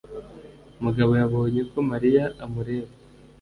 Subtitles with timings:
[0.83, 2.91] Mugabo yabonye ko Mariya amureba.